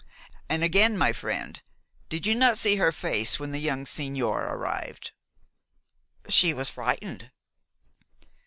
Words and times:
And 0.49 0.63
again, 0.63 0.97
my 0.97 1.13
friend, 1.13 1.61
did 2.09 2.25
you 2.25 2.33
not 2.33 2.57
see 2.57 2.77
her 2.77 2.91
face 2.91 3.39
when 3.39 3.51
the 3.51 3.59
young 3.59 3.85
sigñor 3.85 4.49
arrived?" 4.51 5.11
"She 6.27 6.55
was 6.55 6.71
frightened." 6.71 7.29